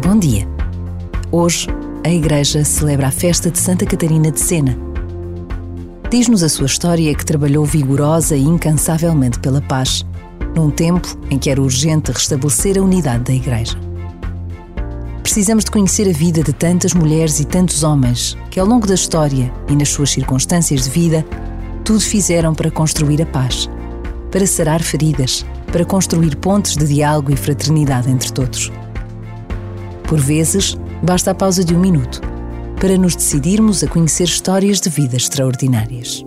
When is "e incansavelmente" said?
8.36-9.40